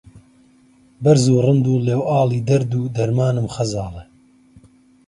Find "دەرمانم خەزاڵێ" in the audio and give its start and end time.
2.95-4.03